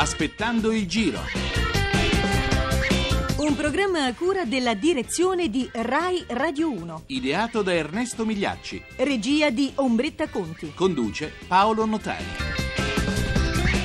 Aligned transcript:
Aspettando 0.00 0.70
il 0.70 0.86
giro. 0.86 1.18
Un 3.38 3.56
programma 3.56 4.04
a 4.04 4.14
cura 4.14 4.44
della 4.44 4.74
direzione 4.74 5.50
di 5.50 5.68
Rai 5.72 6.24
Radio 6.28 6.70
1. 6.70 7.02
Ideato 7.06 7.62
da 7.62 7.74
Ernesto 7.74 8.24
Migliacci. 8.24 8.80
Regia 8.94 9.50
di 9.50 9.72
Ombretta 9.74 10.28
Conti. 10.28 10.72
Conduce 10.72 11.32
Paolo 11.48 11.84
Notari. 11.84 12.57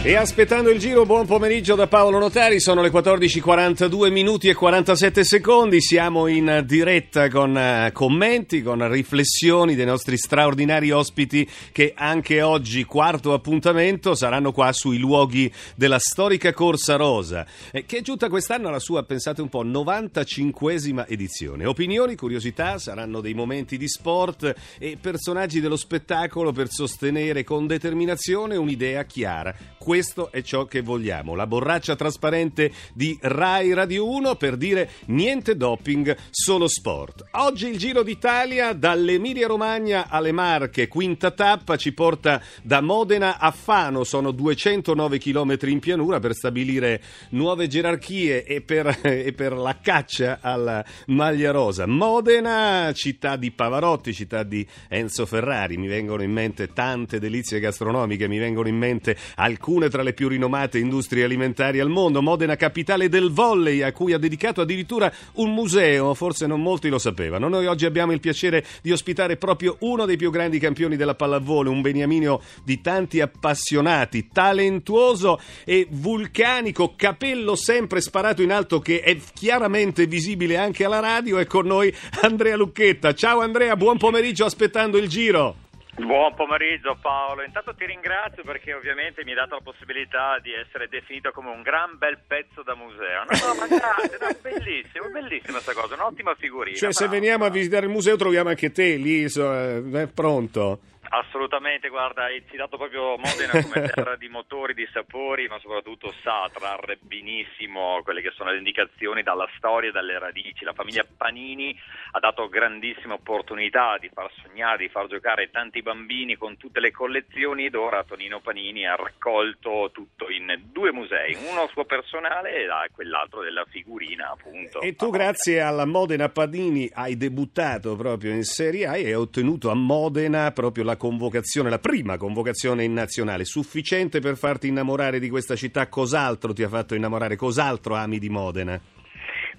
E 0.06 0.18
aspettando 0.18 0.70
il 0.70 0.80
giro, 0.80 1.06
buon 1.06 1.26
pomeriggio 1.26 1.76
da 1.76 1.88
Paolo 1.88 2.20
Notari, 2.20 2.60
sono 2.60 2.82
le 2.82 2.92
14.42 2.92 4.12
minuti 4.12 4.50
e 4.50 4.54
47 4.54 5.24
secondi, 5.24 5.82
siamo 5.82 6.28
in 6.28 6.62
diretta 6.66 7.30
con 7.30 7.56
uh, 7.56 7.90
commenti, 7.94 8.62
con 8.62 8.86
riflessioni 8.92 9.76
dei 9.76 9.86
nostri 9.86 10.18
straordinari 10.18 10.92
ospiti 10.92 11.50
che 11.72 11.94
anche 11.96 12.42
oggi, 12.42 12.84
quarto 12.84 13.32
appuntamento, 13.32 14.14
saranno 14.14 14.52
qua 14.52 14.74
sui 14.74 14.98
luoghi 14.98 15.50
della 15.74 16.00
storica 16.00 16.52
Corsa 16.52 16.98
Rosa, 16.98 17.46
eh, 17.72 17.86
che 17.86 18.00
è 18.00 18.02
giunta 18.02 18.28
quest'anno 18.28 18.68
alla 18.68 18.80
sua, 18.80 19.04
pensate 19.04 19.42
un 19.42 19.48
po', 19.48 19.64
95esima 19.64 21.06
edizione. 21.08 21.64
Opinioni, 21.64 22.18
curiosità, 22.18 22.78
saranno 22.78 23.22
dei 23.22 23.34
momenti 23.34 23.78
di 23.78 23.88
sport 23.88 24.54
e 24.78 24.98
personaggi 25.00 25.62
dello 25.62 25.78
spettacolo 25.78 26.52
per 26.52 26.70
sostenere 26.70 27.46
con 27.46 27.68
determinazione 27.68 28.58
un'idea 28.58 29.06
chiara 29.06 29.56
questo 29.94 30.32
è 30.32 30.42
ciò 30.42 30.66
che 30.66 30.82
vogliamo. 30.82 31.36
La 31.36 31.46
borraccia 31.46 31.96
trasparente 31.96 32.72
di 32.96 33.16
Rai 33.22 33.76
Radio 33.76 34.10
1 34.10 34.34
per 34.38 34.58
dire 34.58 34.90
niente 35.06 35.56
doping, 35.56 36.18
solo 36.32 36.68
sport. 36.68 37.24
Oggi 37.34 37.68
il 37.68 37.78
Giro 37.78 38.02
d'Italia 38.02 38.74
dall'Emilia 38.74 39.46
Romagna 39.46 40.10
alle 40.10 40.32
Marche, 40.32 40.88
quinta 40.88 41.30
tappa, 41.30 41.76
ci 41.76 41.94
porta 41.94 42.42
da 42.64 42.82
Modena 42.82 43.38
a 43.38 43.52
Fano, 43.52 44.04
sono 44.04 44.32
209 44.32 45.20
km 45.20 45.58
in 45.66 45.78
pianura 45.78 46.20
per 46.20 46.34
stabilire 46.34 47.00
nuove 47.30 47.68
gerarchie 47.68 48.46
e 48.46 48.62
per, 48.62 48.98
e 49.06 49.32
per 49.34 49.54
la 49.54 49.78
caccia 49.80 50.40
alla 50.42 50.84
maglia 51.06 51.52
rosa. 51.52 51.86
Modena, 51.86 52.92
città 52.96 53.36
di 53.36 53.52
Pavarotti, 53.52 54.12
città 54.12 54.42
di 54.42 54.66
Enzo 54.90 55.28
Ferrari, 55.28 55.78
mi 55.78 55.86
vengono 55.86 56.24
in 56.24 56.32
mente 56.32 56.74
tante 56.74 57.20
delizie 57.20 57.60
gastronomiche, 57.60 58.28
mi 58.28 58.40
vengono 58.40 58.68
in 58.68 58.78
mente 58.78 59.16
alcune 59.36 59.82
una 59.84 59.90
tra 59.90 60.02
le 60.02 60.14
più 60.14 60.28
rinomate 60.28 60.80
industrie 60.80 61.24
alimentari 61.24 61.80
al 61.80 61.90
mondo, 61.90 62.22
Modena 62.22 62.56
capitale 62.56 63.10
del 63.10 63.32
volley, 63.32 63.82
a 63.82 63.92
cui 63.92 64.14
ha 64.14 64.18
dedicato 64.18 64.62
addirittura 64.62 65.12
un 65.34 65.54
museo, 65.54 66.14
forse 66.14 66.48
non 66.48 66.62
molti 66.62 66.90
lo 66.90 66.98
sapevano. 66.98 67.50
Noi 67.50 67.66
oggi 67.66 67.86
abbiamo 67.86 68.14
il 68.14 68.20
piacere 68.20 68.64
di 68.82 68.92
ospitare 68.92 69.38
proprio 69.38 69.78
uno 69.80 70.06
dei 70.06 70.18
più 70.18 70.32
grandi 70.32 70.60
campioni 70.60 70.96
della 70.96 71.16
pallavolo, 71.16 71.72
un 71.72 71.82
beniamino 71.82 72.42
di 72.64 72.82
tanti 72.82 73.20
appassionati, 73.20 74.30
talentuoso 74.32 75.40
e 75.66 75.88
vulcanico, 75.90 76.94
capello 76.96 77.56
sempre 77.56 78.02
sparato 78.02 78.42
in 78.42 78.52
alto 78.52 78.80
che 78.80 79.02
è 79.02 79.18
chiaramente 79.34 80.06
visibile 80.08 80.58
anche 80.58 80.86
alla 80.86 81.00
radio, 81.00 81.38
è 81.38 81.46
con 81.46 81.66
noi 81.66 81.94
Andrea 82.22 82.56
Lucchetta. 82.56 83.14
Ciao 83.14 83.42
Andrea, 83.42 83.76
buon 83.76 83.98
pomeriggio 83.98 84.46
aspettando 84.46 84.98
il 84.98 85.08
giro. 85.08 85.63
Buon 85.96 86.34
pomeriggio 86.34 86.98
Paolo, 87.00 87.44
intanto 87.44 87.76
ti 87.76 87.86
ringrazio 87.86 88.42
perché 88.44 88.74
ovviamente 88.74 89.24
mi 89.24 89.30
hai 89.30 89.38
dato 89.38 89.56
la 89.56 89.62
possibilità 89.62 90.40
di 90.42 90.52
essere 90.52 90.88
definito 90.88 91.32
come 91.32 91.52
un 91.52 91.62
gran 91.62 91.98
bel 92.00 92.18
pezzo 92.26 92.64
da 92.64 92.74
museo. 92.74 93.24
No, 93.30 93.54
no 93.54 93.60
ma 93.60 93.68
grazie, 93.68 94.18
no, 94.20 94.28
bellissimo, 94.42 95.10
bellissima 95.12 95.62
questa 95.62 95.74
cosa, 95.74 95.94
un'ottima 95.94 96.34
figurina. 96.34 96.76
Cioè 96.76 96.94
se 96.94 97.08
veniamo 97.08 97.46
a 97.46 97.50
visitare 97.50 97.86
il 97.86 97.92
museo 97.92 98.16
troviamo 98.16 98.50
anche 98.50 98.72
te 98.72 98.96
lì, 98.96 99.30
so, 99.30 99.54
è 99.54 99.84
eh, 99.94 100.08
pronto. 100.08 100.80
Assolutamente, 101.16 101.90
guarda, 101.90 102.24
hai 102.24 102.44
citato 102.50 102.76
proprio 102.76 103.18
Modena 103.18 103.62
come 103.62 103.86
terra 103.94 104.16
di 104.16 104.30
motori, 104.30 104.74
di 104.74 104.88
sapori, 104.92 105.48
ma 105.48 105.60
soprattutto 105.60 106.12
sa 106.24 106.50
trarre 106.52 106.98
benissimo 107.00 108.02
quelle 108.02 108.20
che 108.20 108.32
sono 108.32 108.50
le 108.50 108.58
indicazioni 108.58 109.22
dalla 109.22 109.48
storia 109.56 109.90
e 109.90 109.92
dalle 109.92 110.18
radici. 110.18 110.66
La 110.66 110.74
famiglia 110.74 111.06
Panini 111.16 111.80
ha 112.14 112.20
dato 112.20 112.50
grandissime 112.50 113.14
opportunità 113.14 114.00
di 114.00 114.10
far 114.12 114.32
sognare, 114.42 114.78
di 114.78 114.90
far 114.90 115.06
giocare 115.06 115.52
tanti 115.52 115.84
bambini 115.84 116.36
con 116.36 116.58
tutte 116.58 116.80
le 116.80 116.90
collezioni 116.90 117.66
ed 117.66 117.76
ora 117.76 118.04
Tonino 118.04 118.40
Panini 118.40 118.88
ha 118.88 118.96
raccolto 118.96 119.92
tutto 119.94 120.32
in 120.32 120.62
due 120.84 120.92
musei, 120.92 121.34
uno 121.50 121.66
suo 121.72 121.86
personale 121.86 122.50
e 122.50 122.68
quell'altro 122.92 123.42
della 123.42 123.64
figurina 123.70 124.32
appunto. 124.32 124.82
E 124.82 124.96
tu 124.98 125.10
grazie 125.10 125.62
alla 125.62 125.86
Modena 125.86 126.28
Panini 126.28 126.90
hai 126.94 127.16
debuttato 127.16 127.96
proprio 127.96 128.34
in 128.34 128.44
Serie 128.44 128.88
A 128.88 128.98
e 128.98 129.06
hai 129.06 129.14
ottenuto 129.14 129.70
a 129.70 129.76
Modena 129.76 130.52
proprio 130.52 130.84
la 130.84 130.98
convocazione, 130.98 131.70
la 131.70 131.80
prima 131.80 132.18
convocazione 132.18 132.84
in 132.84 132.92
nazionale, 132.92 133.46
sufficiente 133.46 134.20
per 134.20 134.36
farti 134.36 134.68
innamorare 134.68 135.20
di 135.20 135.30
questa 135.30 135.56
città? 135.56 135.88
Cos'altro 135.88 136.52
ti 136.52 136.64
ha 136.64 136.70
fatto 136.70 136.96
innamorare? 136.96 137.38
Cos'altro 137.38 137.96
ami 137.96 138.20
di 138.20 138.30
Modena? 138.30 138.82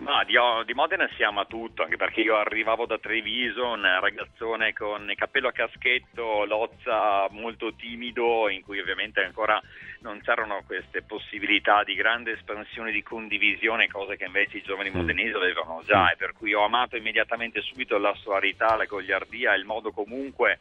Ma 0.05 0.23
di, 0.25 0.35
di, 0.67 0.75
Modena 0.75 1.09
si 1.17 1.23
ama 1.23 1.47
tutto, 1.47 1.83
anche 1.83 1.97
perché 1.97 2.21
io 2.21 2.37
arrivavo 2.37 2.85
da 2.85 2.99
Treviso, 2.99 3.69
un 3.69 3.83
ragazzone 4.01 4.75
con 4.75 5.09
il 5.09 5.17
cappello 5.17 5.49
a 5.49 5.53
caschetto, 5.53 6.45
lozza 6.45 7.27
molto 7.31 7.73
timido, 7.75 8.51
in 8.51 8.61
cui 8.61 8.79
ovviamente 8.81 9.25
ancora 9.25 9.59
non 10.01 10.21
c'erano 10.21 10.63
queste 10.67 11.01
possibilità 11.01 11.83
di 11.85 11.95
grande 11.95 12.33
espansione 12.33 12.93
di 12.93 13.03
condivisione, 13.03 13.89
cose 13.89 14.17
che 14.17 14.27
invece 14.27 14.59
i 14.59 14.63
giovani 14.63 14.91
mm. 14.91 14.95
modenesi 14.95 15.35
avevano 15.35 15.81
già, 15.87 16.13
e 16.13 16.17
per 16.17 16.35
cui 16.35 16.53
ho 16.53 16.65
amato 16.65 16.97
immediatamente 16.97 17.63
subito 17.63 17.97
la 17.97 18.15
soarità, 18.17 18.77
la 18.77 18.85
gogliardia, 18.85 19.55
il 19.55 19.65
modo 19.65 19.91
comunque 19.91 20.59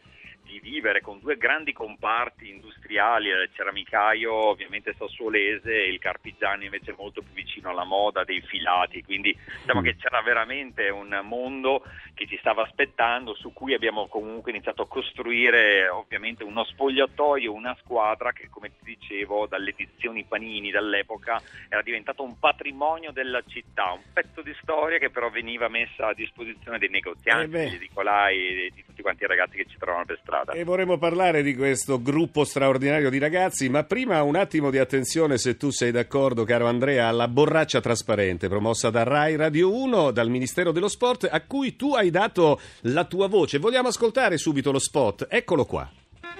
di 0.53 0.59
vivere 0.59 1.01
con 1.01 1.19
due 1.19 1.37
grandi 1.37 1.73
comparti 1.73 2.49
industriali, 2.49 3.29
il 3.29 3.49
ceramicaio 3.53 4.31
ovviamente 4.33 4.93
sassuolese 4.95 5.71
e 5.71 5.89
il 5.89 5.97
carpigiano 5.97 6.63
invece 6.63 6.93
molto 6.95 7.21
più 7.21 7.33
vicino 7.33 7.69
alla 7.69 7.83
moda 7.83 8.23
dei 8.23 8.41
filati, 8.41 9.03
quindi 9.03 9.35
diciamo 9.61 9.81
mm. 9.81 9.83
che 9.83 9.95
c'era 9.95 10.21
veramente 10.21 10.89
un 10.89 11.19
mondo 11.23 11.83
che 12.13 12.27
ci 12.27 12.37
stava 12.37 12.63
aspettando, 12.63 13.33
su 13.33 13.51
cui 13.53 13.73
abbiamo 13.73 14.07
comunque 14.07 14.51
iniziato 14.51 14.83
a 14.83 14.87
costruire 14.87 15.89
ovviamente 15.89 16.43
uno 16.43 16.63
spogliatoio, 16.63 17.51
una 17.51 17.75
squadra 17.79 18.31
che 18.31 18.49
come 18.49 18.69
ti 18.69 18.95
dicevo 18.95 19.47
dalle 19.47 19.71
edizioni 19.71 20.23
Panini 20.23 20.69
dall'epoca 20.69 21.41
era 21.67 21.81
diventato 21.81 22.21
un 22.21 22.37
patrimonio 22.37 23.11
della 23.11 23.41
città, 23.47 23.91
un 23.91 24.03
pezzo 24.13 24.41
di 24.41 24.55
storia 24.61 24.99
che 24.99 25.09
però 25.09 25.29
veniva 25.31 25.67
messa 25.67 26.07
a 26.07 26.13
disposizione 26.13 26.77
dei 26.77 26.89
negozianti, 26.89 27.55
eh 27.55 27.63
degli 27.63 27.75
edicolai 27.75 28.65
e 28.65 28.71
di 28.73 28.83
tutti 28.85 28.92
quanti 29.03 29.27
ragazzi 29.27 29.57
che 29.57 29.65
ci 29.69 29.77
trovano 29.77 30.05
per 30.05 30.17
strada. 30.19 30.53
E 30.53 30.63
vorremmo 30.63 30.97
parlare 30.97 31.43
di 31.43 31.55
questo 31.55 32.01
gruppo 32.01 32.43
straordinario 32.43 33.11
di 33.11 33.19
ragazzi, 33.19 33.69
ma 33.69 33.83
prima 33.83 34.23
un 34.23 34.35
attimo 34.35 34.71
di 34.71 34.79
attenzione 34.79 35.37
se 35.37 35.57
tu 35.57 35.69
sei 35.69 35.91
d'accordo, 35.91 36.43
caro 36.43 36.65
Andrea, 36.65 37.07
alla 37.07 37.27
borraccia 37.27 37.79
trasparente 37.79 38.47
promossa 38.47 38.89
da 38.89 39.03
Rai 39.03 39.35
Radio 39.35 39.71
1, 39.71 40.09
dal 40.09 40.29
Ministero 40.29 40.71
dello 40.71 40.87
Sport, 40.87 41.27
a 41.29 41.41
cui 41.41 41.75
tu 41.75 41.93
hai 41.93 42.09
dato 42.09 42.59
la 42.81 43.05
tua 43.05 43.27
voce. 43.27 43.59
Vogliamo 43.59 43.89
ascoltare 43.89 44.37
subito 44.37 44.71
lo 44.71 44.79
spot? 44.79 45.27
Eccolo 45.29 45.65
qua 45.65 45.87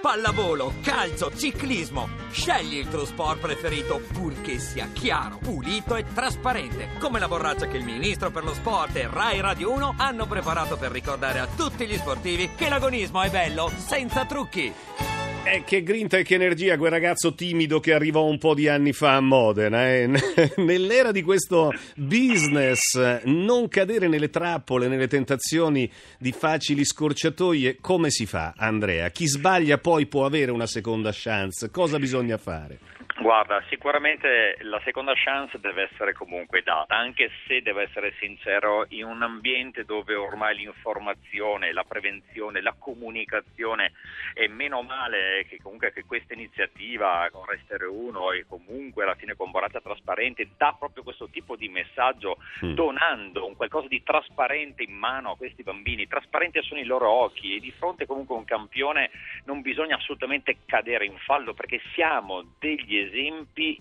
pallavolo, 0.04 0.74
calcio, 0.82 1.34
ciclismo. 1.34 2.10
Scegli 2.30 2.76
il 2.76 2.88
tuo 2.90 3.06
sport 3.06 3.40
preferito 3.40 4.02
purché 4.12 4.58
sia 4.58 4.90
chiaro, 4.92 5.38
pulito 5.38 5.96
e 5.96 6.04
trasparente, 6.12 6.90
come 6.98 7.18
la 7.18 7.26
borraccia 7.26 7.68
che 7.68 7.78
il 7.78 7.84
ministro 7.84 8.30
per 8.30 8.44
lo 8.44 8.52
sport 8.52 8.94
e 8.96 9.08
Rai 9.10 9.40
Radio 9.40 9.72
1 9.72 9.94
hanno 9.96 10.26
preparato 10.26 10.76
per 10.76 10.90
ricordare 10.90 11.38
a 11.38 11.46
tutti 11.46 11.86
gli 11.86 11.96
sportivi 11.96 12.50
che 12.54 12.68
l'agonismo 12.68 13.22
è 13.22 13.30
bello 13.30 13.72
senza 13.78 14.26
trucchi. 14.26 15.13
Eh, 15.46 15.62
che 15.62 15.82
grinta 15.82 16.16
e 16.16 16.22
che 16.22 16.36
energia 16.36 16.78
quel 16.78 16.90
ragazzo 16.90 17.34
timido 17.34 17.78
che 17.78 17.92
arrivò 17.92 18.24
un 18.24 18.38
po' 18.38 18.54
di 18.54 18.66
anni 18.66 18.94
fa 18.94 19.16
a 19.16 19.20
Modena. 19.20 19.86
Eh. 19.88 20.08
Nell'era 20.56 21.12
di 21.12 21.22
questo 21.22 21.70
business, 21.96 23.22
non 23.24 23.68
cadere 23.68 24.08
nelle 24.08 24.30
trappole, 24.30 24.88
nelle 24.88 25.06
tentazioni 25.06 25.90
di 26.18 26.32
facili 26.32 26.84
scorciatoie, 26.84 27.76
come 27.80 28.10
si 28.10 28.24
fa, 28.24 28.54
Andrea? 28.56 29.10
Chi 29.10 29.26
sbaglia 29.26 29.76
poi 29.76 30.06
può 30.06 30.24
avere 30.24 30.50
una 30.50 30.66
seconda 30.66 31.10
chance. 31.12 31.70
Cosa 31.70 31.98
bisogna 31.98 32.38
fare? 32.38 32.78
Guarda, 33.24 33.64
sicuramente 33.70 34.58
la 34.64 34.78
seconda 34.84 35.14
chance 35.16 35.58
deve 35.58 35.88
essere 35.90 36.12
comunque 36.12 36.60
data, 36.60 36.94
anche 36.94 37.30
se 37.46 37.62
devo 37.62 37.80
essere 37.80 38.12
sincero, 38.18 38.84
in 38.90 39.04
un 39.04 39.22
ambiente 39.22 39.86
dove 39.86 40.14
ormai 40.14 40.54
l'informazione, 40.54 41.72
la 41.72 41.84
prevenzione, 41.84 42.60
la 42.60 42.74
comunicazione 42.78 43.92
è 44.34 44.46
meno 44.48 44.82
male 44.82 45.46
che 45.48 45.58
comunque 45.62 45.90
che 45.90 46.04
questa 46.04 46.34
iniziativa 46.34 47.26
con 47.32 47.46
Restere 47.46 47.86
1 47.86 48.32
e 48.32 48.44
comunque 48.46 49.04
alla 49.04 49.14
fine 49.14 49.34
con 49.34 49.50
Boraccia 49.50 49.80
Trasparente 49.80 50.50
dà 50.58 50.76
proprio 50.78 51.02
questo 51.02 51.30
tipo 51.30 51.56
di 51.56 51.70
messaggio 51.70 52.36
mm. 52.62 52.74
donando 52.74 53.46
un 53.46 53.56
qualcosa 53.56 53.88
di 53.88 54.02
trasparente 54.02 54.82
in 54.82 54.92
mano 54.92 55.30
a 55.30 55.36
questi 55.38 55.62
bambini, 55.62 56.06
trasparenti 56.06 56.60
sono 56.60 56.78
i 56.78 56.84
loro 56.84 57.08
occhi 57.08 57.56
e 57.56 57.60
di 57.60 57.70
fronte 57.70 58.04
comunque 58.04 58.34
a 58.34 58.38
un 58.38 58.44
campione 58.44 59.10
non 59.46 59.62
bisogna 59.62 59.96
assolutamente 59.96 60.58
cadere 60.66 61.06
in 61.06 61.16
fallo 61.16 61.54
perché 61.54 61.80
siamo 61.94 62.44
degli 62.58 62.98
esempi 62.98 63.12
esempi 63.14 63.80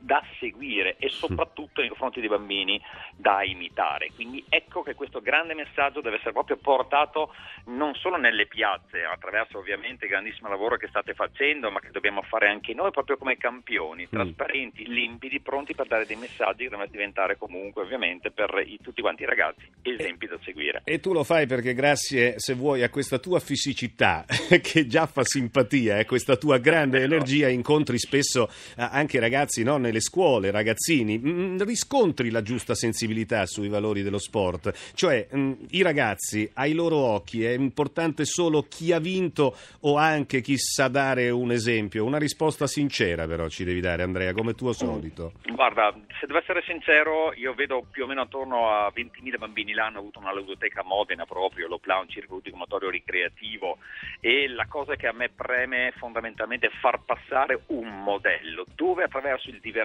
da 0.00 0.22
seguire 0.38 0.96
e 0.98 1.08
soprattutto 1.10 1.80
nei 1.80 1.88
confronti 1.88 2.20
dei 2.20 2.28
bambini 2.28 2.80
da 3.14 3.42
imitare. 3.44 4.10
Quindi 4.14 4.42
ecco 4.48 4.82
che 4.82 4.94
questo 4.94 5.20
grande 5.20 5.54
messaggio 5.54 6.00
deve 6.00 6.16
essere 6.16 6.32
proprio 6.32 6.56
portato 6.56 7.32
non 7.66 7.94
solo 7.94 8.16
nelle 8.16 8.46
piazze, 8.46 9.02
attraverso 9.04 9.58
ovviamente 9.58 10.06
il 10.06 10.10
grandissimo 10.10 10.48
lavoro 10.48 10.76
che 10.76 10.88
state 10.88 11.14
facendo, 11.14 11.70
ma 11.70 11.80
che 11.80 11.90
dobbiamo 11.90 12.22
fare 12.22 12.48
anche 12.48 12.72
noi 12.74 12.90
proprio 12.90 13.16
come 13.18 13.36
campioni, 13.36 14.04
Mm. 14.04 14.08
trasparenti, 14.10 14.86
limpidi, 14.88 15.40
pronti 15.40 15.74
per 15.74 15.86
dare 15.86 16.06
dei 16.06 16.16
messaggi 16.16 16.64
che 16.64 16.70
devono 16.70 16.86
diventare 16.90 17.36
comunque 17.36 17.82
ovviamente 17.82 18.30
per 18.30 18.62
i- 18.64 18.78
tutti 18.82 19.00
quanti 19.02 19.22
i 19.22 19.26
ragazzi 19.26 19.68
esempi 19.82 20.26
da 20.26 20.38
seguire. 20.42 20.80
E 20.84 20.98
tu 21.00 21.12
lo 21.12 21.22
fai 21.24 21.46
perché 21.46 21.74
grazie, 21.74 22.38
se 22.38 22.54
vuoi, 22.54 22.82
a 22.82 22.88
questa 22.90 23.18
tua 23.18 23.38
fisicità 23.40 24.24
che 24.62 24.86
già 24.86 25.06
fa 25.06 25.22
simpatia 25.24 25.98
e 25.98 26.04
questa 26.06 26.36
tua 26.36 26.58
grande 26.58 27.02
energia 27.02 27.48
incontri 27.48 27.98
spesso 27.98 28.48
eh, 28.76 28.82
anche 28.82 29.20
ragazzi 29.20 29.62
no, 29.62 29.76
nelle 29.90 30.00
scuole, 30.00 30.50
ragazzini, 30.50 31.18
mm, 31.18 31.60
riscontri 31.62 32.30
la 32.30 32.42
giusta 32.42 32.74
sensibilità 32.74 33.44
sui 33.46 33.68
valori 33.68 34.02
dello 34.02 34.18
sport. 34.18 34.92
Cioè, 34.94 35.28
mm, 35.34 35.52
i 35.70 35.82
ragazzi, 35.82 36.48
ai 36.54 36.72
loro 36.72 36.96
occhi, 36.96 37.44
è 37.44 37.50
importante 37.50 38.24
solo 38.24 38.62
chi 38.62 38.92
ha 38.92 38.98
vinto 38.98 39.56
o 39.80 39.96
anche 39.96 40.40
chi 40.40 40.56
sa 40.56 40.88
dare 40.88 41.28
un 41.30 41.50
esempio? 41.52 42.04
Una 42.04 42.18
risposta 42.18 42.66
sincera 42.66 43.26
però 43.26 43.48
ci 43.48 43.64
devi 43.64 43.80
dare 43.80 44.02
Andrea, 44.02 44.32
come 44.32 44.54
tuo 44.54 44.72
solito. 44.72 45.32
Guarda, 45.52 45.92
se 46.18 46.26
devo 46.26 46.38
essere 46.38 46.62
sincero, 46.64 47.32
io 47.34 47.52
vedo 47.54 47.84
più 47.90 48.04
o 48.04 48.06
meno 48.06 48.22
attorno 48.22 48.70
a 48.70 48.90
20.000 48.94 49.38
bambini 49.38 49.72
l'anno, 49.72 49.98
ho 49.98 50.00
avuto 50.00 50.20
una 50.20 50.32
ludoteca 50.32 50.80
a 50.80 50.84
Modena 50.84 51.26
proprio, 51.26 51.66
l'Opla, 51.66 51.98
un 51.98 52.08
circo 52.08 52.34
ludico 52.34 52.56
motorio 52.56 52.90
ricreativo 52.90 53.78
e 54.20 54.48
la 54.48 54.66
cosa 54.66 54.94
che 54.96 55.06
a 55.06 55.12
me 55.12 55.28
preme 55.28 55.92
fondamentalmente 55.96 56.66
è 56.66 56.70
far 56.80 57.00
passare 57.04 57.62
un 57.66 58.02
modello 58.02 58.64
dove 58.74 59.04
attraverso 59.04 59.48
il 59.50 59.58
divertimento 59.60 59.79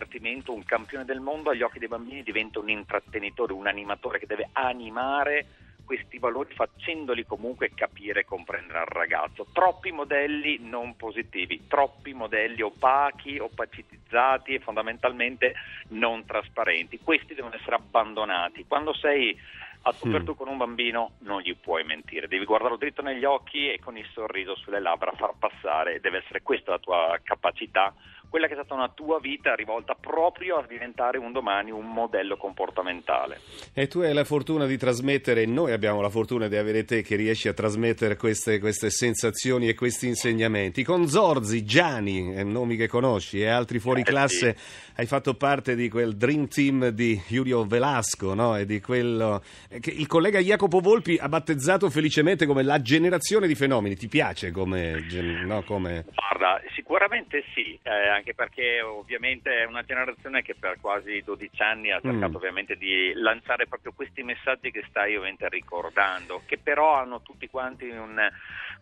un 0.51 0.63
campione 0.65 1.05
del 1.05 1.19
mondo 1.19 1.49
agli 1.49 1.61
occhi 1.61 1.79
dei 1.79 1.87
bambini 1.87 2.23
diventa 2.23 2.59
un 2.59 2.69
intrattenitore, 2.69 3.53
un 3.53 3.67
animatore 3.67 4.19
che 4.19 4.25
deve 4.25 4.49
animare 4.53 5.45
questi 5.85 6.17
valori 6.17 6.53
facendoli 6.53 7.25
comunque 7.25 7.71
capire 7.73 8.21
e 8.21 8.25
comprendere 8.25 8.79
al 8.79 8.87
ragazzo. 8.87 9.45
Troppi 9.53 9.91
modelli 9.91 10.57
non 10.59 10.95
positivi, 10.95 11.67
troppi 11.67 12.13
modelli 12.13 12.61
opachi, 12.61 13.37
opacitizzati 13.37 14.55
e 14.55 14.59
fondamentalmente 14.59 15.53
non 15.89 16.25
trasparenti. 16.25 16.99
Questi 17.01 17.35
devono 17.35 17.55
essere 17.55 17.75
abbandonati. 17.75 18.65
Quando 18.67 18.93
sei 18.93 19.39
a 19.87 19.93
tu 19.93 20.09
per 20.09 20.23
tu 20.23 20.35
con 20.35 20.47
un 20.47 20.57
bambino 20.57 21.11
non 21.19 21.41
gli 21.41 21.55
puoi 21.55 21.83
mentire, 21.83 22.27
devi 22.27 22.43
guardarlo 22.43 22.75
dritto 22.75 23.03
negli 23.03 23.23
occhi 23.23 23.69
e 23.69 23.79
con 23.79 23.95
il 23.95 24.07
sorriso 24.13 24.55
sulle 24.55 24.79
labbra 24.79 25.11
far 25.11 25.33
passare, 25.37 25.99
deve 25.99 26.17
essere 26.17 26.41
questa 26.41 26.71
la 26.71 26.79
tua 26.79 27.19
capacità, 27.21 27.93
quella 28.29 28.47
che 28.47 28.53
è 28.53 28.55
stata 28.55 28.73
una 28.73 28.89
tua 28.89 29.19
vita 29.19 29.53
rivolta 29.55 29.95
proprio 29.99 30.57
a 30.57 30.65
diventare 30.67 31.17
un 31.17 31.31
domani 31.31 31.71
un 31.71 31.91
modello 31.91 32.37
comportamentale. 32.37 33.39
E 33.73 33.87
tu 33.87 33.99
hai 33.99 34.13
la 34.13 34.23
fortuna 34.23 34.65
di 34.65 34.77
trasmettere, 34.77 35.45
noi 35.45 35.71
abbiamo 35.71 36.01
la 36.01 36.09
fortuna 36.09 36.47
di 36.47 36.55
avere 36.55 36.83
te 36.85 37.01
che 37.01 37.15
riesci 37.15 37.47
a 37.47 37.53
trasmettere 37.53 38.15
queste, 38.15 38.59
queste 38.59 38.89
sensazioni 38.89 39.67
e 39.67 39.73
questi 39.73 40.07
insegnamenti. 40.07 40.83
Con 40.83 41.07
Zorzi, 41.07 41.63
Gianni, 41.63 42.35
eh, 42.35 42.43
nomi 42.43 42.75
che 42.75 42.87
conosci, 42.87 43.41
e 43.41 43.47
altri 43.47 43.79
fuori 43.79 44.01
Eh, 44.01 44.03
classe, 44.03 44.55
hai 44.97 45.05
fatto 45.05 45.33
parte 45.35 45.75
di 45.75 45.89
quel 45.89 46.15
dream 46.15 46.47
team 46.47 46.89
di 46.89 47.21
Giulio 47.27 47.65
Velasco, 47.65 48.33
no? 48.33 48.55
E 48.55 48.65
di 48.65 48.79
quello 48.79 49.41
eh, 49.69 49.79
che 49.79 49.91
il 49.91 50.07
collega 50.07 50.39
Jacopo 50.39 50.79
Volpi 50.79 51.17
ha 51.17 51.27
battezzato 51.27 51.89
felicemente 51.89 52.45
come 52.45 52.63
la 52.63 52.81
generazione 52.81 53.47
di 53.47 53.55
fenomeni. 53.55 53.95
Ti 53.95 54.07
piace 54.07 54.51
come... 54.51 55.05
no, 55.45 55.63
come... 55.63 56.05
Guarda, 56.13 56.61
sicuramente 56.75 57.43
sì, 57.53 57.77
eh, 57.83 58.09
anche 58.15 58.33
perché 58.33 58.81
ovviamente 58.81 59.61
è 59.61 59.65
una 59.65 59.83
generazione 59.83 60.41
che 60.41 60.55
per 60.55 60.77
quasi 60.79 61.21
12 61.23 61.61
anni 61.61 61.91
ha 61.91 62.01
cercato 62.01 62.31
Mm. 62.31 62.35
ovviamente 62.35 62.75
di 62.75 63.13
lanciare 63.15 63.67
proprio 63.67 63.91
questi 63.93 64.23
messaggi 64.23 64.71
che 64.71 64.83
stai 64.89 65.15
ovviamente 65.15 65.47
ricordando, 65.49 66.41
che 66.45 66.57
però 66.57 66.95
hanno 66.95 67.21
tutti 67.21 67.47
quanti 67.49 67.87
un, 67.89 68.19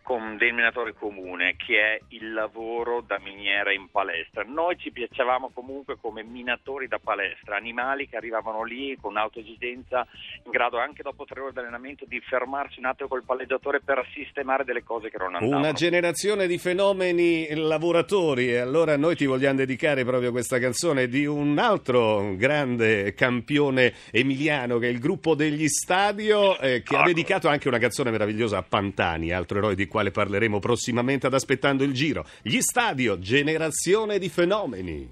con 0.04 0.36
denominatore 0.36 0.92
comune, 0.92 1.56
che 1.56 1.80
è 1.80 1.98
il 2.08 2.34
lavoro 2.34 3.02
da 3.06 3.18
miniera 3.24 3.72
in 3.72 3.88
palestra. 3.90 4.44
Noi 4.46 4.76
ci 4.78 4.92
piacevamo 4.92 5.50
comunque 5.54 5.96
come 5.98 6.22
minatori 6.22 6.86
da 6.88 6.98
palestra, 7.02 7.56
animali 7.56 8.06
che 8.06 8.16
arrivavano 8.18 8.64
lì 8.64 8.94
con 9.00 9.16
autoesigenza, 9.16 10.06
in 10.44 10.50
grado 10.50 10.76
anche 10.78 11.02
dopo 11.02 11.24
tre 11.24 11.40
ore 11.40 11.52
di 11.52 11.58
allenamento 11.60 12.04
di 12.06 12.20
fermarsi 12.20 12.80
un 12.80 12.84
attimo 12.84 13.08
col 13.08 13.24
palleggiatore 13.24 13.80
per 13.80 14.06
sistemare 14.12 14.64
delle 14.64 14.82
cose 14.84 15.08
che 15.08 15.16
non 15.16 15.36
andavano. 15.36 15.58
Una 15.58 15.72
generazione 15.72 16.46
di 16.46 16.58
fenomeni 16.58 17.48
lavoratori 17.54 18.50
e 18.50 18.58
allora 18.58 18.98
noi 18.98 19.16
ti 19.16 19.24
vogliamo 19.24 19.56
dedicare 19.56 20.04
proprio 20.04 20.32
questa 20.32 20.58
canzone 20.58 21.08
di 21.08 21.24
un 21.24 21.56
altro 21.58 22.34
grande 22.36 23.14
campione 23.14 23.94
emiliano 24.10 24.76
che 24.78 24.88
è 24.88 24.90
il 24.90 24.98
gruppo 24.98 25.34
degli 25.34 25.66
Stadio 25.66 26.58
eh, 26.58 26.82
che 26.82 26.94
ha 26.94 27.00
Ah. 27.00 27.04
dedicato 27.04 27.48
anche 27.48 27.68
una 27.68 27.78
canzone 27.78 28.10
meravigliosa 28.10 28.58
a 28.58 28.62
Pantani, 28.62 29.32
altro 29.32 29.58
eroe 29.58 29.74
di 29.74 29.86
quale 29.94 30.10
parleremo 30.10 30.58
prossimamente 30.58 31.28
ad 31.28 31.34
Aspettando 31.34 31.84
il 31.84 31.92
Giro. 31.92 32.26
Gli 32.42 32.60
Stadio, 32.60 33.16
generazione 33.20 34.18
di 34.18 34.28
fenomeni. 34.28 35.08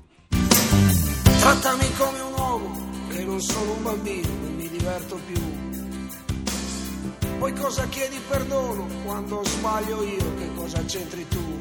Trattami 1.39 1.89
come 1.97 2.19
un 2.19 2.33
uomo, 2.33 2.91
che 3.09 3.23
non 3.23 3.41
sono 3.41 3.75
un 3.75 3.83
bambino, 3.85 4.27
non 4.27 4.55
mi 4.57 4.69
diverto 4.69 5.21
più. 5.25 5.41
Poi 7.39 7.53
cosa 7.53 7.87
chiedi 7.87 8.19
perdono 8.29 8.89
quando 9.05 9.45
sbaglio 9.45 10.03
io, 10.03 10.35
che 10.35 10.53
cosa 10.57 10.85
c'entri 10.85 11.29
tu? 11.29 11.61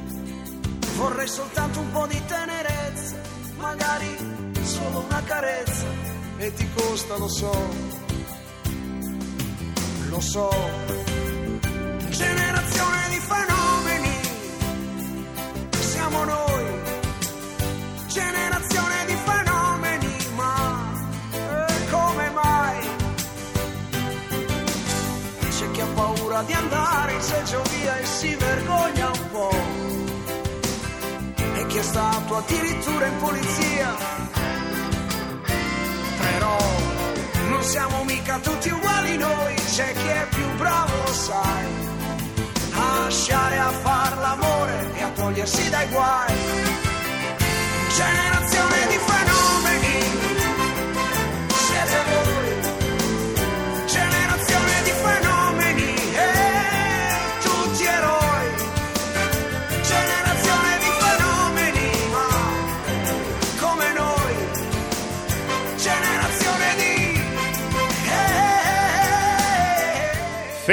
Vorrei 0.96 1.28
soltanto 1.28 1.80
un 1.80 1.92
po' 1.92 2.08
di 2.08 2.20
tenerezza, 2.26 3.22
magari 3.58 4.18
solo 4.64 5.06
una 5.08 5.22
carezza, 5.22 5.86
e 6.38 6.52
ti 6.56 6.68
costa, 6.74 7.18
lo 7.18 7.28
so, 7.28 7.70
lo 10.10 10.20
so. 10.20 11.11
Andare 27.31 27.39
in 27.39 27.45
seggio 27.45 27.62
via 27.69 27.98
e 27.98 28.06
si 28.06 28.36
vergogna 28.36 29.07
un 29.07 29.30
po', 29.31 29.56
e 31.56 31.66
chi 31.68 31.78
è 31.78 31.81
stato 31.81 32.36
addirittura 32.36 33.06
in 33.07 33.18
polizia. 33.18 33.95
Però 36.19 36.57
non 37.50 37.63
siamo 37.63 38.04
mica 38.04 38.39
tutti 38.39 38.69
uguali 38.69 39.18
noi, 39.18 39.56
c'è 39.56 39.94
chi 39.94 40.07
è 40.07 40.28
più 40.30 40.56
bravo, 40.57 40.95
lo 41.06 41.13
sai, 41.13 41.66
a 42.74 43.00
lasciare 43.04 43.60
a 43.60 43.69
far 43.69 44.18
l'amore 44.18 44.92
e 44.95 45.01
a 45.01 45.10
togliersi 45.10 45.69
dai 45.69 45.88
guai 45.89 46.91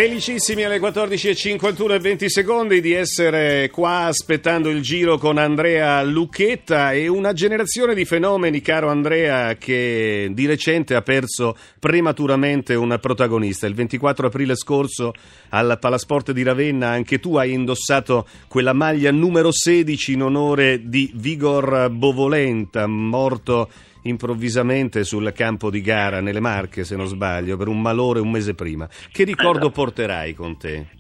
Felicissimi 0.01 0.63
alle 0.63 0.79
14.51 0.79 1.91
e 1.91 1.99
20 1.99 2.31
secondi 2.31 2.81
di 2.81 2.93
essere 2.93 3.69
qua 3.69 4.05
aspettando 4.05 4.69
il 4.69 4.81
giro 4.81 5.19
con 5.19 5.39
Andrea 5.39 6.01
Lucchetta 6.05 6.93
e 6.93 7.09
una 7.09 7.33
generazione 7.33 7.97
di 7.97 8.05
fenomeni, 8.05 8.61
caro 8.61 8.91
Andrea, 8.91 9.57
che 9.57 10.31
di 10.31 10.47
recente 10.47 10.95
ha 10.95 11.03
perso 11.03 11.57
prematuramente 11.81 12.77
un 12.77 12.97
protagonista. 13.01 13.67
Il 13.67 13.75
24 13.75 14.29
aprile 14.29 14.55
scorso 14.55 15.15
al 15.49 15.79
Palasport 15.81 16.31
di 16.31 16.45
Ravenna 16.45 16.91
anche 16.91 17.19
tu 17.19 17.35
hai 17.35 17.53
indossato 17.53 18.29
quella 18.47 18.73
maglia 18.73 19.11
numero 19.11 19.51
16 19.51 20.13
in 20.13 20.23
onore 20.23 20.81
di 20.89 21.11
Vigor 21.13 21.91
Bovolenta, 21.91 22.87
morto 22.87 23.69
improvvisamente 24.09 25.05
sul 25.05 25.33
campo 25.35 25.71
di 25.71 25.81
gara 25.81 26.21
nelle 26.21 26.41
Marche, 26.41 26.85
se 26.85 26.97
non 26.97 27.07
sbaglio, 27.07 27.57
per 27.57 27.69
un 27.69 27.81
malore 27.81 28.21
un 28.21 28.31
mese 28.31 28.55
prima. 28.55 28.89
Che 29.11 29.25
ricordo 29.25 29.71
porterai 29.71 30.35
con 30.35 30.59
te? 30.59 30.98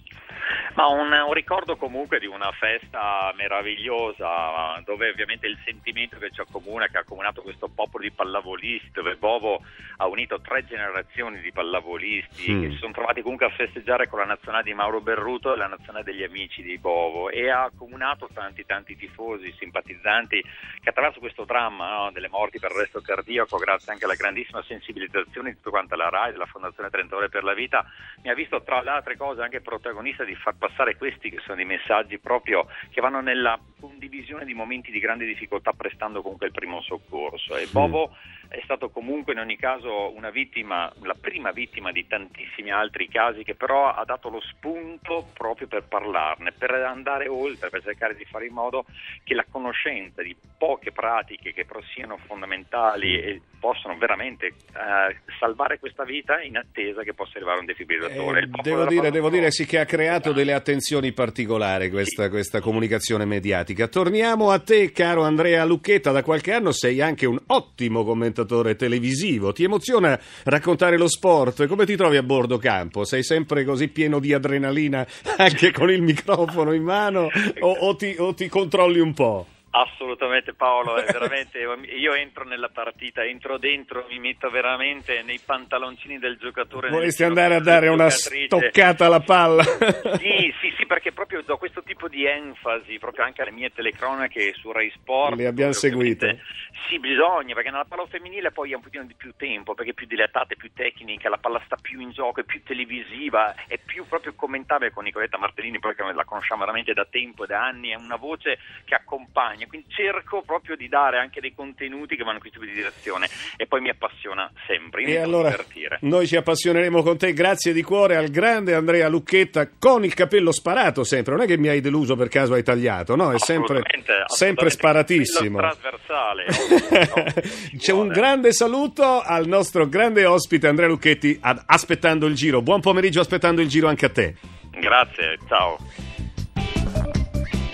Ma 0.78 0.86
un, 0.86 1.10
un 1.10 1.32
ricordo 1.32 1.74
comunque 1.74 2.20
di 2.20 2.26
una 2.26 2.52
festa 2.52 3.32
meravigliosa, 3.34 4.80
dove 4.84 5.10
ovviamente 5.10 5.48
il 5.48 5.58
sentimento 5.64 6.18
che 6.18 6.30
ci 6.30 6.40
accomuna, 6.40 6.86
che 6.86 6.98
ha 6.98 7.00
accomunato 7.00 7.42
questo 7.42 7.66
popolo 7.66 8.04
di 8.04 8.12
pallavolisti, 8.12 8.90
dove 8.92 9.16
Bovo 9.16 9.60
ha 9.96 10.06
unito 10.06 10.40
tre 10.40 10.64
generazioni 10.64 11.40
di 11.40 11.50
pallavolisti 11.50 12.52
Mm. 12.52 12.62
che 12.62 12.70
si 12.70 12.76
sono 12.76 12.92
trovati 12.92 13.22
comunque 13.22 13.46
a 13.46 13.50
festeggiare 13.50 14.06
con 14.06 14.20
la 14.20 14.24
nazionale 14.24 14.62
di 14.62 14.72
Mauro 14.72 15.00
Berruto 15.00 15.52
e 15.52 15.56
la 15.56 15.66
nazionale 15.66 16.04
degli 16.04 16.22
amici 16.22 16.62
di 16.62 16.78
Bovo 16.78 17.28
e 17.28 17.50
ha 17.50 17.64
accomunato 17.64 18.28
tanti 18.32 18.64
tanti 18.64 18.94
tifosi, 18.94 19.52
simpatizzanti 19.58 20.40
che 20.80 20.88
attraverso 20.88 21.18
questo 21.18 21.44
dramma 21.44 22.04
no, 22.04 22.10
delle 22.12 22.28
morti 22.28 22.60
per 22.60 22.70
arresto 22.70 23.00
cardiaco, 23.00 23.58
grazie 23.58 23.90
anche 23.90 24.04
alla 24.04 24.14
grandissima 24.14 24.62
sensibilizzazione 24.62 25.50
di 25.50 25.56
tutta 25.56 25.70
quanta 25.70 25.96
la 25.96 26.08
RAI, 26.08 26.30
della 26.30 26.46
Fondazione 26.46 26.88
30 26.88 27.16
Ore 27.16 27.28
per 27.28 27.42
la 27.42 27.54
Vita, 27.54 27.84
mi 28.22 28.30
ha 28.30 28.34
visto 28.34 28.62
tra 28.62 28.80
le 28.80 28.90
altre 28.90 29.16
cose 29.16 29.42
anche 29.42 29.60
protagonista 29.60 30.22
di 30.22 30.36
far 30.36 30.54
passare 30.54 30.66
questi 30.96 31.30
che 31.30 31.38
sono 31.40 31.56
dei 31.56 31.64
messaggi 31.64 32.18
proprio 32.18 32.66
che 32.90 33.00
vanno 33.00 33.20
nella 33.20 33.58
condivisione 33.80 34.44
di 34.44 34.54
momenti 34.54 34.90
di 34.90 34.98
grande 34.98 35.26
difficoltà 35.26 35.72
prestando 35.72 36.22
comunque 36.22 36.46
il 36.46 36.52
primo 36.52 36.80
soccorso. 36.82 37.56
E 37.56 37.66
Bovo 37.70 38.14
è 38.48 38.60
stato 38.64 38.88
comunque 38.88 39.34
in 39.34 39.40
ogni 39.40 39.56
caso 39.56 40.14
una 40.14 40.30
vittima, 40.30 40.90
la 41.02 41.14
prima 41.18 41.50
vittima 41.50 41.92
di 41.92 42.06
tantissimi 42.06 42.70
altri 42.70 43.08
casi 43.08 43.42
che 43.42 43.54
però 43.54 43.92
ha 43.92 44.04
dato 44.04 44.30
lo 44.30 44.40
spunto 44.40 45.28
proprio 45.34 45.66
per 45.66 45.84
parlarne, 45.84 46.52
per 46.52 46.72
andare 46.72 47.28
oltre, 47.28 47.68
per 47.68 47.82
cercare 47.82 48.14
di 48.14 48.24
fare 48.24 48.46
in 48.46 48.54
modo 48.54 48.86
che 49.24 49.34
la 49.34 49.44
conoscenza 49.50 50.22
di 50.22 50.34
poche 50.56 50.92
pratiche 50.92 51.52
che 51.52 51.66
però 51.66 51.80
siano 51.94 52.16
fondamentali 52.16 53.20
e 53.20 53.40
possono 53.60 53.96
veramente 53.98 54.46
eh, 54.46 55.16
salvare 55.38 55.78
questa 55.78 56.04
vita 56.04 56.40
in 56.40 56.56
attesa 56.56 57.02
che 57.02 57.12
possa 57.12 57.32
arrivare 57.36 57.58
un 57.58 57.66
defibrillatore. 57.66 58.42
Eh, 58.42 58.48
devo 58.62 58.86
dire, 58.86 59.10
devo 59.10 59.30
dire 59.30 59.50
sì 59.50 59.66
che 59.66 59.80
ha 59.80 59.84
creato 59.84 60.32
delle 60.32 60.52
attenzioni 60.52 61.12
particolari 61.12 61.90
questa, 61.90 62.30
questa 62.30 62.60
comunicazione 62.60 63.24
mediatica. 63.24 63.88
Torniamo 63.88 64.50
a 64.50 64.60
te, 64.60 64.92
caro 64.92 65.22
Andrea 65.22 65.64
Lucchetta. 65.64 66.12
Da 66.12 66.22
qualche 66.22 66.52
anno 66.52 66.72
sei 66.72 67.00
anche 67.00 67.26
un 67.26 67.38
ottimo 67.46 68.04
commentatore 68.04 68.37
televisivo. 68.44 69.52
Ti 69.52 69.64
emoziona 69.64 70.18
raccontare 70.44 70.96
lo 70.96 71.08
sport? 71.08 71.66
Come 71.66 71.86
ti 71.86 71.96
trovi 71.96 72.16
a 72.16 72.22
bordo 72.22 72.58
campo? 72.58 73.04
Sei 73.04 73.22
sempre 73.22 73.64
così 73.64 73.88
pieno 73.88 74.18
di 74.18 74.32
adrenalina 74.32 75.06
anche 75.36 75.72
con 75.72 75.90
il 75.90 76.02
microfono 76.02 76.72
in 76.72 76.82
mano 76.82 77.28
o, 77.60 77.70
o 77.70 77.96
ti, 77.96 78.14
o 78.18 78.34
ti 78.34 78.48
controlli 78.48 79.00
un 79.00 79.14
po'? 79.14 79.46
Assolutamente 79.70 80.54
Paolo, 80.54 80.96
è 80.96 81.04
veramente, 81.12 81.58
io 81.58 82.14
entro 82.14 82.44
nella 82.44 82.68
partita, 82.68 83.24
entro 83.24 83.58
dentro, 83.58 84.06
mi 84.08 84.18
metto 84.18 84.48
veramente 84.50 85.22
nei 85.22 85.40
pantaloncini 85.44 86.18
del 86.18 86.36
giocatore. 86.38 86.88
Vorresti 86.88 87.22
andare 87.22 87.54
a 87.54 87.60
dare 87.60 87.88
una 87.88 88.08
stoccata 88.08 89.06
alla 89.06 89.20
palla? 89.20 89.62
Sì, 89.62 90.52
sì, 90.60 90.72
sì, 90.76 90.86
perché 90.86 91.12
proprio 91.12 91.42
do 91.42 91.56
questo 91.58 91.82
tipo 91.82 92.08
di 92.08 92.24
enfasi 92.24 92.98
proprio 92.98 93.24
anche 93.24 93.42
alle 93.42 93.52
mie 93.52 93.70
telecronache 93.70 94.54
su 94.54 94.72
Rai 94.72 94.90
Sport. 94.94 95.36
Le 95.36 95.46
abbiamo 95.46 95.72
seguite. 95.72 96.40
Sì, 96.88 96.98
bisogna, 96.98 97.54
perché 97.54 97.70
nella 97.70 97.84
palla 97.84 98.06
femminile 98.06 98.50
poi 98.50 98.72
è 98.72 98.74
un 98.74 98.80
pochino 98.80 99.04
di 99.04 99.14
più 99.14 99.34
tempo, 99.36 99.74
perché 99.74 99.90
è 99.90 99.94
più 99.94 100.06
dilettata, 100.06 100.54
è 100.54 100.56
più 100.56 100.70
tecnica, 100.72 101.28
la 101.28 101.36
palla 101.36 101.60
sta 101.66 101.76
più 101.76 102.00
in 102.00 102.12
gioco, 102.12 102.40
è 102.40 102.44
più 102.44 102.62
televisiva, 102.62 103.54
è 103.66 103.78
più 103.78 104.06
proprio 104.06 104.32
commentabile 104.34 104.90
con 104.90 105.04
Nicoletta 105.04 105.36
Martellini, 105.36 105.78
poi 105.78 105.94
che 105.94 106.02
la 106.02 106.24
conosciamo 106.24 106.60
veramente 106.60 106.94
da 106.94 107.04
tempo 107.04 107.44
e 107.44 107.46
da 107.46 107.62
anni, 107.66 107.90
è 107.90 107.96
una 107.96 108.16
voce 108.16 108.58
che 108.84 108.94
accompagna, 108.94 109.57
quindi 109.66 109.86
cerco 109.90 110.42
proprio 110.44 110.76
di 110.76 110.88
dare 110.88 111.18
anche 111.18 111.40
dei 111.40 111.54
contenuti 111.54 112.14
che 112.16 112.22
vanno 112.22 112.34
in 112.36 112.40
questo 112.40 112.58
tipo 112.58 112.70
di 112.70 112.76
direzione 112.76 113.28
e 113.56 113.66
poi 113.66 113.80
mi 113.80 113.88
appassiona 113.90 114.50
sempre, 114.66 115.04
mi 115.04 115.12
E 115.12 115.18
allora 115.18 115.50
divertire. 115.50 115.98
noi 116.02 116.26
ci 116.26 116.36
appassioneremo 116.36 117.02
con 117.02 117.16
te, 117.18 117.32
grazie 117.32 117.72
di 117.72 117.82
cuore 117.82 118.16
al 118.16 118.28
grande 118.30 118.74
Andrea 118.74 119.08
Lucchetta 119.08 119.68
con 119.78 120.04
il 120.04 120.14
capello 120.14 120.52
sparato 120.52 121.04
sempre, 121.04 121.34
non 121.34 121.44
è 121.44 121.46
che 121.46 121.56
mi 121.58 121.68
hai 121.68 121.80
deluso 121.80 122.16
per 122.16 122.28
caso 122.28 122.54
hai 122.54 122.62
tagliato, 122.62 123.16
no, 123.16 123.32
è 123.32 123.38
sempre, 123.38 123.78
Assolutamente, 123.78 124.24
sempre 124.26 124.66
assolutamente. 124.66 124.70
sparatissimo. 124.70 125.58
Trasversale. 125.58 126.44
C'è 127.78 127.92
un 127.92 128.08
grande 128.08 128.52
saluto 128.52 129.20
al 129.20 129.46
nostro 129.46 129.88
grande 129.88 130.24
ospite 130.24 130.66
Andrea 130.68 130.88
Lucchetti 130.88 131.38
ad 131.40 131.62
aspettando 131.66 132.26
il 132.26 132.34
giro, 132.34 132.62
buon 132.62 132.80
pomeriggio 132.80 133.20
aspettando 133.20 133.60
il 133.60 133.68
giro 133.68 133.88
anche 133.88 134.06
a 134.06 134.10
te. 134.10 134.34
Grazie, 134.70 135.38
ciao. 135.48 136.07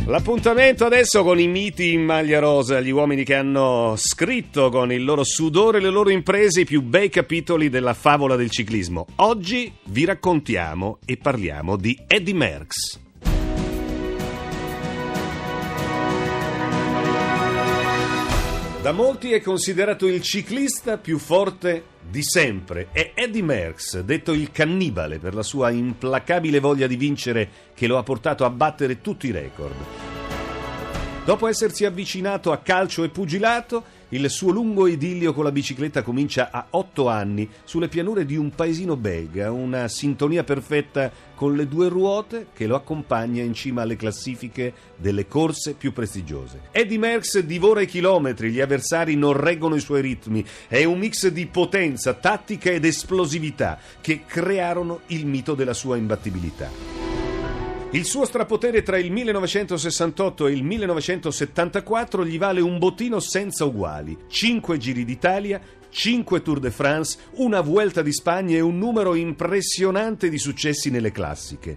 L'appuntamento 0.07 0.85
adesso 0.85 1.25
con 1.25 1.41
i 1.41 1.49
miti 1.49 1.95
in 1.95 2.05
maglia 2.05 2.39
rosa, 2.39 2.79
gli 2.79 2.91
uomini 2.91 3.25
che 3.25 3.35
hanno 3.35 3.95
scritto 3.97 4.69
con 4.69 4.93
il 4.93 5.03
loro 5.03 5.25
sudore 5.25 5.79
e 5.79 5.81
le 5.81 5.89
loro 5.89 6.11
imprese 6.11 6.61
i 6.61 6.65
più 6.67 6.83
bei 6.83 7.09
capitoli 7.09 7.71
della 7.71 7.95
favola 7.95 8.37
del 8.37 8.51
ciclismo. 8.51 9.07
Oggi 9.17 9.73
vi 9.87 10.05
raccontiamo 10.05 10.99
e 11.07 11.17
parliamo 11.17 11.77
di 11.77 11.99
Eddie 12.07 12.35
Merckx. 12.35 13.04
Da 18.85 18.93
molti 18.93 19.33
è 19.33 19.41
considerato 19.41 20.07
il 20.07 20.21
ciclista 20.21 20.99
più 20.99 21.17
forte 21.17 21.85
di 22.07 22.23
sempre. 22.23 22.89
È 22.93 23.13
Eddie 23.15 23.43
Merckx, 23.43 24.01
detto 24.01 24.33
il 24.33 24.53
cannibale 24.53 25.19
per 25.19 25.33
la 25.33 25.43
sua 25.43 25.71
implacabile 25.71 26.61
voglia 26.61 26.87
di 26.87 26.97
vincere 26.97 27.49
che 27.73 27.87
lo 27.87 27.97
ha 27.97 28.03
portato 28.03 28.45
a 28.45 28.51
battere 28.51 29.01
tutti 29.01 29.29
i 29.29 29.31
record. 29.31 29.75
Dopo 31.25 31.47
essersi 31.47 31.87
avvicinato 31.87 32.53
a 32.53 32.59
calcio 32.59 33.05
e 33.05 33.09
pugilato, 33.09 33.85
il 34.15 34.31
suo 34.31 34.53
lungo 34.53 34.87
idillio 34.87 35.33
con 35.33 35.43
la 35.43 35.51
bicicletta 35.51 36.03
comincia 36.03 36.51
a 36.53 36.67
otto 36.71 37.09
anni 37.09 37.49
sulle 37.65 37.89
pianure 37.89 38.25
di 38.25 38.37
un 38.37 38.51
paesino 38.51 38.97
belga, 38.97 39.51
una 39.51 39.89
sintonia 39.89 40.45
perfetta 40.45 41.11
con 41.35 41.57
le 41.57 41.67
due 41.67 41.89
ruote 41.89 42.47
che 42.55 42.69
lo 42.69 42.77
accompagna 42.77 43.43
in 43.43 43.55
cima 43.55 43.83
alle 43.83 43.97
classifiche 43.97 44.73
delle 44.97 45.27
corse 45.27 45.75
più 45.75 45.93
prestigiose. 45.93 46.61
Eddie 46.71 46.97
Merckx 46.97 47.41
divora 47.41 47.81
i 47.81 47.87
chilometri, 47.87 48.53
gli 48.53 48.61
avversari 48.61 49.17
non 49.17 49.33
reggono 49.33 49.75
i 49.75 49.81
suoi 49.81 50.01
ritmi, 50.01 50.45
è 50.69 50.85
un 50.85 51.01
mix 51.01 51.27
di 51.27 51.47
potenza, 51.47 52.15
tattica 52.15 52.71
ed 52.71 52.85
esplosività 52.85 53.81
che 54.01 54.23
crearono 54.25 55.01
il 55.09 55.27
mito 55.27 55.55
della 55.55 55.75
sua 55.75 55.97
imbattibilità. 55.97 57.04
Il 57.95 58.05
suo 58.07 58.25
strapotere 58.25 58.83
tra 58.83 58.99
il 58.99 59.13
1968 59.13 60.49
e 60.49 60.53
il 60.53 60.65
1974 60.65 62.27
gli 62.27 62.39
vale 62.39 62.61
un 62.61 62.77
bottino 62.77 63.21
senza 63.21 63.65
uguali, 63.67 64.19
5 64.27 64.77
Giri 64.79 65.05
d'Italia, 65.05 65.61
5 65.91 66.43
Tour 66.43 66.59
de 66.59 66.73
France, 66.73 67.19
una 67.35 67.61
Vuelta 67.61 68.03
di 68.03 68.13
Spagna 68.13 68.57
e 68.57 68.61
un 68.61 68.79
numero 68.79 69.15
impressionante 69.15 70.29
di 70.29 70.39
successi 70.39 70.91
nelle 70.91 71.13
classiche. 71.13 71.77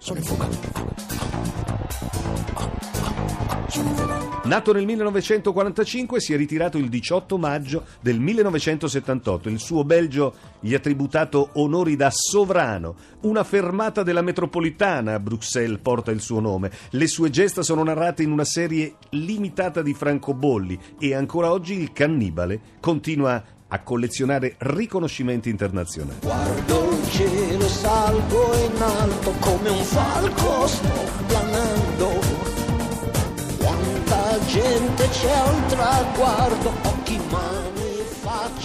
Nato 4.48 4.72
nel 4.72 4.86
1945, 4.86 6.20
si 6.20 6.32
è 6.32 6.36
ritirato 6.38 6.78
il 6.78 6.88
18 6.88 7.36
maggio 7.36 7.84
del 8.00 8.18
1978. 8.18 9.50
Il 9.50 9.58
suo 9.58 9.84
Belgio 9.84 10.34
gli 10.60 10.72
ha 10.72 10.78
tributato 10.78 11.50
onori 11.56 11.94
da 11.96 12.10
sovrano. 12.10 12.96
Una 13.22 13.44
fermata 13.44 14.02
della 14.02 14.22
metropolitana 14.22 15.12
a 15.12 15.20
Bruxelles 15.20 15.80
porta 15.82 16.12
il 16.12 16.22
suo 16.22 16.40
nome. 16.40 16.70
Le 16.92 17.06
sue 17.06 17.28
gesta 17.28 17.62
sono 17.62 17.82
narrate 17.82 18.22
in 18.22 18.30
una 18.30 18.44
serie 18.44 18.94
limitata 19.10 19.82
di 19.82 19.92
francobolli 19.92 20.78
e 20.98 21.14
ancora 21.14 21.52
oggi 21.52 21.78
il 21.78 21.92
cannibale 21.92 22.58
continua 22.80 23.44
a 23.68 23.80
collezionare 23.80 24.54
riconoscimenti 24.58 25.50
internazionali. 25.50 26.18
Guardo 26.20 26.90
il 26.90 27.10
cielo, 27.10 27.68
salgo 27.68 28.54
in 28.54 28.82
alto 28.82 29.32
come 29.40 29.68
un 29.68 29.84
falco, 29.84 30.66
sto 30.66 31.26
planando. 31.26 32.20
Quanta 33.58 34.38
gente 34.46 35.08
c'è 35.08 35.30
al 35.30 35.66
traguardo, 35.66 36.72
occhi, 36.82 37.20
mani, 37.30 37.47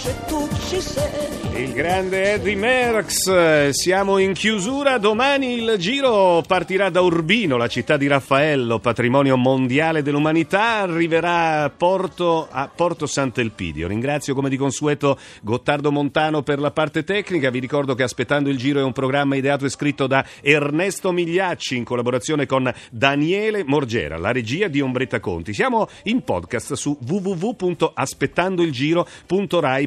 facce, 0.04 0.16
tu 0.26 0.48
ci 0.68 0.80
sei. 0.80 1.32
Il 1.56 1.72
grande 1.72 2.32
Eddie 2.32 2.56
Merckx, 2.56 3.68
siamo 3.70 4.18
in 4.18 4.32
chiusura, 4.32 4.98
domani 4.98 5.54
il 5.54 5.76
giro 5.78 6.42
partirà 6.44 6.90
da 6.90 7.00
Urbino, 7.00 7.56
la 7.56 7.68
città 7.68 7.96
di 7.96 8.08
Raffaello, 8.08 8.80
patrimonio 8.80 9.36
mondiale 9.36 10.02
dell'umanità, 10.02 10.80
arriverà 10.80 11.62
a 11.62 11.70
Porto, 11.70 12.48
a 12.50 12.68
Porto 12.74 13.06
Sant'Elpidio. 13.06 13.86
Ringrazio 13.86 14.34
come 14.34 14.48
di 14.48 14.56
consueto 14.56 15.16
Gottardo 15.42 15.92
Montano 15.92 16.42
per 16.42 16.58
la 16.58 16.72
parte 16.72 17.04
tecnica, 17.04 17.50
vi 17.50 17.60
ricordo 17.60 17.94
che 17.94 18.02
Aspettando 18.02 18.50
il 18.50 18.58
giro 18.58 18.80
è 18.80 18.82
un 18.84 18.92
programma 18.92 19.36
ideato 19.36 19.64
e 19.64 19.68
scritto 19.68 20.08
da 20.08 20.24
Ernesto 20.40 21.12
Migliacci 21.12 21.76
in 21.76 21.84
collaborazione 21.84 22.46
con 22.46 22.72
Daniele 22.90 23.62
Morgera, 23.64 24.18
la 24.18 24.32
regia 24.32 24.66
di 24.66 24.80
Ombretta 24.80 25.20
Conti. 25.20 25.54
Siamo 25.54 25.88
in 26.04 26.22
podcast 26.22 26.74
su 26.74 26.96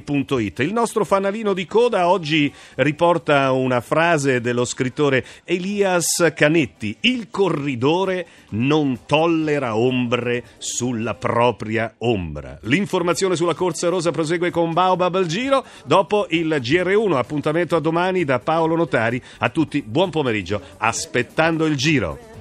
www.aspettandoilgiro.rai.it. 0.08 0.60
Il 0.60 0.74
nostro 0.74 1.04
fanalino 1.04 1.54
di 1.54 1.66
coda 1.66 2.08
oggi 2.08 2.52
riporta 2.76 3.52
una 3.52 3.82
frase 3.82 4.40
dello 4.42 4.66
scrittore 4.66 5.26
Elias 5.44 6.32
Canetti: 6.34 6.96
Il 7.02 7.30
corridore 7.30 8.28
non 8.50 9.00
tollera 9.06 9.76
ombre 9.76 10.44
sulla 10.58 11.16
propria 11.16 11.94
ombra. 12.00 12.58
L'informazione 12.62 13.36
sulla 13.36 13.54
corsa 13.54 13.90
rosa 13.90 14.12
prosegue 14.12 14.50
con 14.52 14.74
Baobab 14.74 15.16
al 15.16 15.26
giro. 15.26 15.66
Dopo 15.86 16.28
il 16.30 16.48
GR1, 16.48 17.14
appuntamento 17.14 17.76
a 17.76 17.80
domani 17.80 18.24
da 18.24 18.40
Paolo 18.40 18.76
Notari. 18.76 19.22
A 19.40 19.50
tutti, 19.50 19.82
buon 19.82 20.10
pomeriggio. 20.10 20.62
Aspettando 20.78 21.66
il 21.66 21.76
giro. 21.76 22.36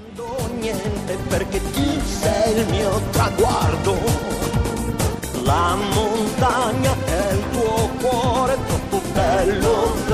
perché 1.29 1.61
tu 1.73 2.01
sei 2.03 2.59
il 2.59 2.67
mio 2.69 3.01
traguardo. 3.11 3.95
La 5.43 5.77
montagna 5.77 7.06
cuore 8.01 8.57
troppo 8.67 9.01
bello. 9.13 10.06